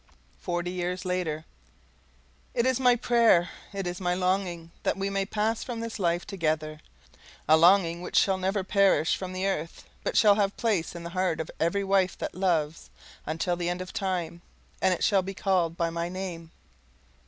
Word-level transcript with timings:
Forty 0.39 0.71
Years 0.71 1.05
Later 1.05 1.45
It 2.55 2.65
is 2.65 2.79
my 2.79 2.95
prayer, 2.95 3.51
it 3.71 3.85
is 3.85 4.01
my 4.01 4.15
longing, 4.15 4.71
that 4.81 4.97
we 4.97 5.11
may 5.11 5.27
pass 5.27 5.63
from 5.63 5.79
this 5.79 5.99
life 5.99 6.25
together 6.25 6.79
a 7.47 7.55
longing 7.55 8.01
which 8.01 8.15
shall 8.17 8.39
never 8.39 8.63
perish 8.63 9.15
from 9.15 9.31
the 9.31 9.45
earth, 9.45 9.87
but 10.03 10.17
shall 10.17 10.33
have 10.33 10.57
place 10.57 10.95
in 10.95 11.03
the 11.03 11.11
heart 11.11 11.39
of 11.39 11.51
every 11.59 11.83
wife 11.83 12.17
that 12.17 12.33
loves, 12.33 12.89
until 13.27 13.55
the 13.55 13.69
end 13.69 13.79
of 13.79 13.93
time; 13.93 14.41
and 14.81 14.91
it 14.91 15.03
shall 15.03 15.21
be 15.21 15.35
called 15.35 15.77
by 15.77 15.91
my 15.91 16.09
name. 16.09 16.49